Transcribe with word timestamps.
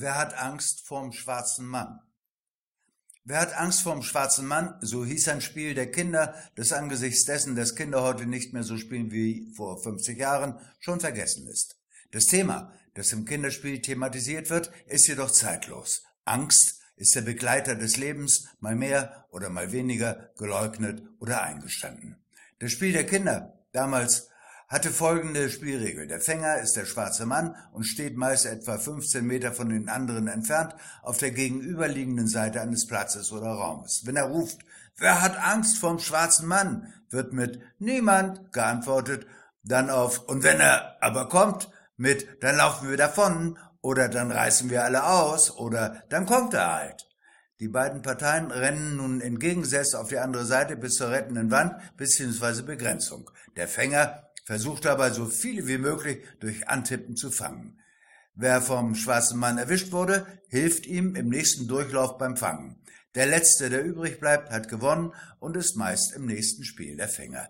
Wer 0.00 0.16
hat 0.16 0.32
Angst 0.32 0.86
vorm 0.86 1.12
schwarzen 1.12 1.66
Mann? 1.66 2.00
Wer 3.24 3.38
hat 3.38 3.52
Angst 3.52 3.82
vorm 3.82 4.02
schwarzen 4.02 4.46
Mann? 4.46 4.76
So 4.80 5.04
hieß 5.04 5.28
ein 5.28 5.42
Spiel 5.42 5.74
der 5.74 5.90
Kinder, 5.90 6.34
das 6.54 6.72
angesichts 6.72 7.26
dessen, 7.26 7.54
dass 7.54 7.74
Kinder 7.74 8.02
heute 8.02 8.24
nicht 8.24 8.54
mehr 8.54 8.62
so 8.62 8.78
spielen 8.78 9.12
wie 9.12 9.52
vor 9.54 9.82
50 9.82 10.18
Jahren, 10.18 10.58
schon 10.78 11.00
vergessen 11.00 11.46
ist. 11.48 11.78
Das 12.12 12.24
Thema, 12.24 12.72
das 12.94 13.12
im 13.12 13.26
Kinderspiel 13.26 13.82
thematisiert 13.82 14.48
wird, 14.48 14.72
ist 14.86 15.06
jedoch 15.06 15.32
zeitlos. 15.32 16.02
Angst 16.24 16.80
ist 16.96 17.14
der 17.14 17.20
Begleiter 17.20 17.74
des 17.74 17.98
Lebens, 17.98 18.48
mal 18.58 18.76
mehr 18.76 19.26
oder 19.28 19.50
mal 19.50 19.70
weniger 19.70 20.30
geleugnet 20.38 21.02
oder 21.18 21.42
eingestanden. 21.42 22.16
Das 22.58 22.72
Spiel 22.72 22.94
der 22.94 23.04
Kinder, 23.04 23.58
damals 23.72 24.30
hatte 24.70 24.90
folgende 24.90 25.50
Spielregel. 25.50 26.06
Der 26.06 26.20
Fänger 26.20 26.58
ist 26.58 26.76
der 26.76 26.86
schwarze 26.86 27.26
Mann 27.26 27.56
und 27.72 27.84
steht 27.84 28.16
meist 28.16 28.46
etwa 28.46 28.78
15 28.78 29.26
Meter 29.26 29.52
von 29.52 29.68
den 29.68 29.88
anderen 29.88 30.28
entfernt 30.28 30.76
auf 31.02 31.18
der 31.18 31.32
gegenüberliegenden 31.32 32.28
Seite 32.28 32.60
eines 32.60 32.86
Platzes 32.86 33.32
oder 33.32 33.48
Raumes. 33.48 34.02
Wenn 34.06 34.14
er 34.14 34.26
ruft, 34.26 34.60
wer 34.96 35.20
hat 35.20 35.36
Angst 35.36 35.78
vorm 35.78 35.98
schwarzen 35.98 36.46
Mann, 36.46 36.94
wird 37.10 37.32
mit 37.32 37.60
niemand 37.80 38.52
geantwortet, 38.52 39.26
dann 39.64 39.90
auf 39.90 40.20
und 40.28 40.44
wenn 40.44 40.60
er 40.60 40.96
aber 41.02 41.28
kommt 41.28 41.68
mit 41.96 42.42
dann 42.42 42.56
laufen 42.56 42.88
wir 42.88 42.96
davon 42.96 43.58
oder 43.82 44.08
dann 44.08 44.30
reißen 44.30 44.70
wir 44.70 44.84
alle 44.84 45.04
aus 45.04 45.54
oder 45.54 46.04
dann 46.08 46.26
kommt 46.26 46.54
er 46.54 46.76
halt. 46.76 47.06
Die 47.58 47.68
beiden 47.68 48.00
Parteien 48.00 48.50
rennen 48.50 48.96
nun 48.96 49.20
entgegengesetzt 49.20 49.94
auf 49.94 50.08
die 50.08 50.18
andere 50.18 50.46
Seite 50.46 50.76
bis 50.76 50.94
zur 50.94 51.10
rettenden 51.10 51.50
Wand 51.50 51.74
bzw. 51.98 52.62
Begrenzung. 52.62 53.30
Der 53.56 53.68
Fänger 53.68 54.29
versucht 54.44 54.84
dabei 54.84 55.10
so 55.10 55.26
viele 55.26 55.66
wie 55.66 55.78
möglich 55.78 56.24
durch 56.40 56.68
Antippen 56.68 57.16
zu 57.16 57.30
fangen. 57.30 57.80
Wer 58.34 58.62
vom 58.62 58.94
schwarzen 58.94 59.38
Mann 59.38 59.58
erwischt 59.58 59.92
wurde, 59.92 60.26
hilft 60.48 60.86
ihm 60.86 61.14
im 61.14 61.28
nächsten 61.28 61.68
Durchlauf 61.68 62.16
beim 62.16 62.36
Fangen. 62.36 62.82
Der 63.14 63.26
Letzte, 63.26 63.70
der 63.70 63.84
übrig 63.84 64.20
bleibt, 64.20 64.50
hat 64.50 64.68
gewonnen 64.68 65.12
und 65.40 65.56
ist 65.56 65.76
meist 65.76 66.14
im 66.14 66.26
nächsten 66.26 66.64
Spiel 66.64 66.96
der 66.96 67.08
Fänger. 67.08 67.48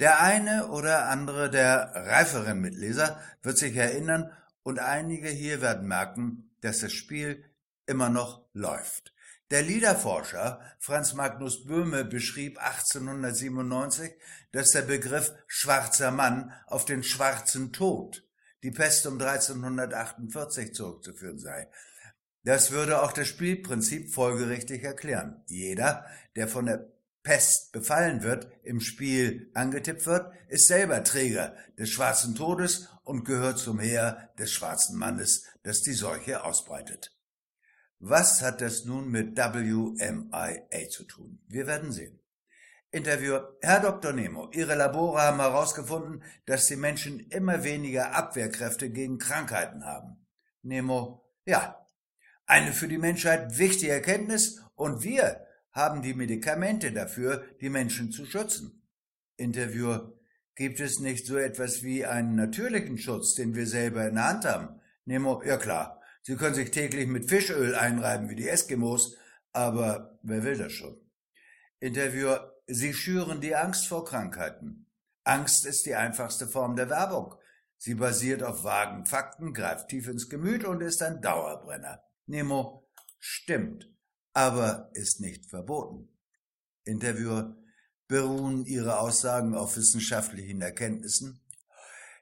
Der 0.00 0.20
eine 0.20 0.68
oder 0.68 1.08
andere 1.08 1.48
der 1.48 1.92
reiferen 1.94 2.60
Mitleser 2.60 3.20
wird 3.42 3.56
sich 3.56 3.76
erinnern 3.76 4.32
und 4.64 4.80
einige 4.80 5.28
hier 5.28 5.60
werden 5.60 5.86
merken, 5.86 6.50
dass 6.60 6.80
das 6.80 6.92
Spiel 6.92 7.44
immer 7.86 8.08
noch 8.08 8.44
läuft. 8.52 9.13
Der 9.50 9.60
Liederforscher 9.60 10.60
Franz 10.78 11.12
Magnus 11.12 11.66
Böhme 11.66 12.04
beschrieb 12.06 12.58
1897, 12.58 14.12
dass 14.52 14.70
der 14.70 14.82
Begriff 14.82 15.32
schwarzer 15.46 16.10
Mann 16.10 16.50
auf 16.66 16.86
den 16.86 17.02
schwarzen 17.02 17.70
Tod, 17.70 18.26
die 18.62 18.70
Pest 18.70 19.06
um 19.06 19.20
1348 19.20 20.72
zurückzuführen 20.72 21.38
sei. 21.38 21.68
Das 22.44 22.70
würde 22.70 23.02
auch 23.02 23.12
das 23.12 23.28
Spielprinzip 23.28 24.14
folgerichtig 24.14 24.82
erklären. 24.82 25.42
Jeder, 25.46 26.06
der 26.36 26.48
von 26.48 26.64
der 26.64 26.90
Pest 27.22 27.72
befallen 27.72 28.22
wird, 28.22 28.48
im 28.62 28.80
Spiel 28.80 29.50
angetippt 29.52 30.06
wird, 30.06 30.32
ist 30.48 30.68
selber 30.68 31.04
Träger 31.04 31.54
des 31.78 31.90
schwarzen 31.90 32.34
Todes 32.34 32.88
und 33.02 33.24
gehört 33.24 33.58
zum 33.58 33.78
Heer 33.78 34.30
des 34.38 34.52
schwarzen 34.52 34.98
Mannes, 34.98 35.44
das 35.62 35.82
die 35.82 35.92
Seuche 35.92 36.44
ausbreitet. 36.44 37.14
Was 37.98 38.42
hat 38.42 38.60
das 38.60 38.84
nun 38.84 39.10
mit 39.10 39.36
WMIA 39.36 40.88
zu 40.90 41.04
tun? 41.04 41.40
Wir 41.48 41.66
werden 41.66 41.92
sehen. 41.92 42.20
Interviewer, 42.90 43.56
Herr 43.60 43.80
Dr. 43.80 44.12
Nemo, 44.12 44.50
Ihre 44.52 44.76
Labore 44.76 45.22
haben 45.22 45.40
herausgefunden, 45.40 46.22
dass 46.46 46.66
die 46.66 46.76
Menschen 46.76 47.18
immer 47.30 47.64
weniger 47.64 48.14
Abwehrkräfte 48.14 48.88
gegen 48.90 49.18
Krankheiten 49.18 49.84
haben. 49.84 50.24
Nemo, 50.62 51.28
ja, 51.44 51.84
eine 52.46 52.72
für 52.72 52.86
die 52.86 52.98
Menschheit 52.98 53.58
wichtige 53.58 53.92
Erkenntnis 53.92 54.62
und 54.76 55.02
wir 55.02 55.44
haben 55.72 56.02
die 56.02 56.14
Medikamente 56.14 56.92
dafür, 56.92 57.44
die 57.60 57.68
Menschen 57.68 58.12
zu 58.12 58.26
schützen. 58.26 58.86
Interviewer, 59.36 60.12
gibt 60.54 60.78
es 60.78 61.00
nicht 61.00 61.26
so 61.26 61.36
etwas 61.36 61.82
wie 61.82 62.06
einen 62.06 62.36
natürlichen 62.36 62.98
Schutz, 62.98 63.34
den 63.34 63.56
wir 63.56 63.66
selber 63.66 64.06
in 64.06 64.14
der 64.14 64.28
Hand 64.28 64.44
haben? 64.44 64.80
Nemo, 65.04 65.42
ja 65.42 65.56
klar, 65.56 66.00
Sie 66.26 66.36
können 66.36 66.54
sich 66.54 66.70
täglich 66.70 67.06
mit 67.06 67.28
Fischöl 67.28 67.74
einreiben 67.74 68.30
wie 68.30 68.34
die 68.34 68.48
Eskimos, 68.48 69.16
aber 69.52 70.18
wer 70.22 70.42
will 70.42 70.56
das 70.56 70.72
schon? 70.72 70.98
Interviewer, 71.80 72.50
Sie 72.66 72.94
schüren 72.94 73.42
die 73.42 73.54
Angst 73.54 73.86
vor 73.86 74.06
Krankheiten. 74.06 74.86
Angst 75.22 75.66
ist 75.66 75.84
die 75.84 75.94
einfachste 75.94 76.48
Form 76.48 76.76
der 76.76 76.88
Werbung. 76.88 77.34
Sie 77.76 77.94
basiert 77.94 78.42
auf 78.42 78.64
vagen 78.64 79.04
Fakten, 79.04 79.52
greift 79.52 79.88
tief 79.88 80.08
ins 80.08 80.30
Gemüt 80.30 80.64
und 80.64 80.80
ist 80.80 81.02
ein 81.02 81.20
Dauerbrenner. 81.20 82.02
Nemo, 82.24 82.88
stimmt, 83.18 83.92
aber 84.32 84.88
ist 84.94 85.20
nicht 85.20 85.50
verboten. 85.50 86.08
Interviewer, 86.84 87.54
beruhen 88.08 88.64
Ihre 88.64 88.98
Aussagen 88.98 89.54
auf 89.54 89.76
wissenschaftlichen 89.76 90.62
Erkenntnissen? 90.62 91.42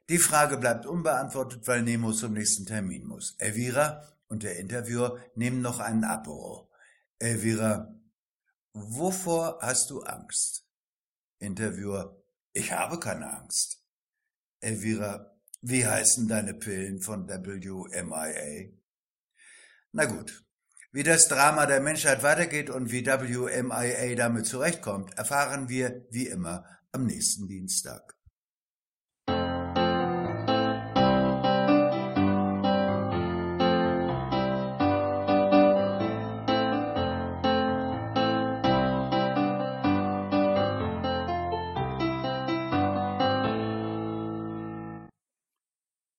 Die 0.09 0.17
Frage 0.17 0.57
bleibt 0.57 0.85
unbeantwortet, 0.85 1.65
weil 1.67 1.81
Nemo 1.81 2.11
zum 2.11 2.33
nächsten 2.33 2.65
Termin 2.65 3.05
muss. 3.05 3.35
Elvira 3.37 4.13
und 4.27 4.43
der 4.43 4.59
Interviewer 4.59 5.19
nehmen 5.35 5.61
noch 5.61 5.79
einen 5.79 6.03
Apero. 6.03 6.69
Elvira, 7.19 7.95
wovor 8.73 9.59
hast 9.61 9.89
du 9.89 10.01
Angst? 10.01 10.67
Interviewer, 11.39 12.21
ich 12.51 12.71
habe 12.73 12.99
keine 12.99 13.31
Angst. 13.31 13.81
Elvira, 14.59 15.37
wie 15.61 15.85
heißen 15.85 16.27
deine 16.27 16.53
Pillen 16.53 16.99
von 16.99 17.27
WMIA? 17.27 18.73
Na 19.93 20.05
gut. 20.05 20.43
Wie 20.91 21.03
das 21.03 21.27
Drama 21.27 21.65
der 21.65 21.79
Menschheit 21.79 22.21
weitergeht 22.21 22.69
und 22.69 22.91
wie 22.91 23.05
WMIA 23.05 24.15
damit 24.15 24.45
zurechtkommt, 24.45 25.17
erfahren 25.17 25.69
wir 25.69 26.05
wie 26.11 26.27
immer 26.27 26.65
am 26.91 27.05
nächsten 27.05 27.47
Dienstag. 27.47 28.15